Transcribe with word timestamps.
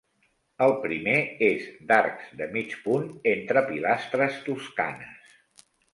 El 0.67 0.71
primer 0.85 1.17
és 1.49 1.67
d'arcs 1.91 2.31
de 2.39 2.47
mig 2.55 2.73
punt 2.87 3.05
entre 3.35 3.63
pilastres 3.71 4.41
toscanes. 4.49 5.69